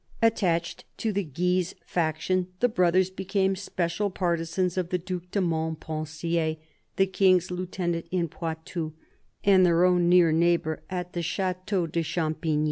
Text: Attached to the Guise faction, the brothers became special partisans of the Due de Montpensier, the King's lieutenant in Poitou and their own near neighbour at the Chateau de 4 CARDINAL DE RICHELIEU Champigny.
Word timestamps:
Attached 0.19 0.83
to 0.97 1.13
the 1.13 1.23
Guise 1.23 1.75
faction, 1.85 2.47
the 2.59 2.67
brothers 2.67 3.11
became 3.11 3.55
special 3.55 4.09
partisans 4.09 4.75
of 4.75 4.89
the 4.89 4.97
Due 4.97 5.21
de 5.29 5.39
Montpensier, 5.39 6.57
the 6.95 7.05
King's 7.05 7.51
lieutenant 7.51 8.07
in 8.09 8.27
Poitou 8.27 8.93
and 9.43 9.63
their 9.63 9.85
own 9.85 10.09
near 10.09 10.31
neighbour 10.31 10.81
at 10.89 11.13
the 11.13 11.21
Chateau 11.21 11.85
de 11.85 11.85
4 11.85 11.85
CARDINAL 11.85 11.87
DE 11.91 11.99
RICHELIEU 11.99 12.13
Champigny. 12.15 12.59